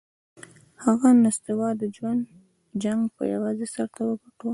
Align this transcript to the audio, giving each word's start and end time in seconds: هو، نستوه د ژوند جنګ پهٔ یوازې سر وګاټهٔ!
هو، 0.83 1.03
نستوه 1.23 1.67
د 1.79 1.81
ژوند 1.95 2.21
جنګ 2.83 3.01
پهٔ 3.15 3.23
یوازې 3.35 3.65
سر 3.73 3.87
وګاټهٔ! 4.07 4.47